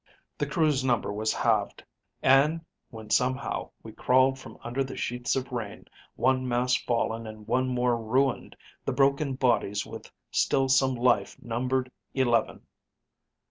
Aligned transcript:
"The 0.39 0.47
crew's 0.47 0.83
number 0.83 1.13
was 1.13 1.31
halved, 1.31 1.83
and 2.23 2.65
when 2.89 3.11
somehow 3.11 3.69
we 3.83 3.91
crawled 3.91 4.39
from 4.39 4.57
under 4.63 4.83
the 4.83 4.97
sheets 4.97 5.35
of 5.35 5.51
rain, 5.51 5.85
one 6.15 6.47
mast 6.47 6.87
fallen 6.87 7.27
and 7.27 7.45
one 7.47 7.67
more 7.67 7.95
ruined, 8.01 8.55
the 8.83 8.93
broken 8.93 9.35
bodies 9.35 9.85
with 9.85 10.09
still 10.31 10.69
some 10.69 10.95
life 10.95 11.37
numbered 11.39 11.91
eleven. 12.15 12.65